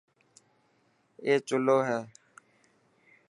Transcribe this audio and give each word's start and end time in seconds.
اي 1.25 1.33
چلو 1.47 1.77
هي. 1.87 1.99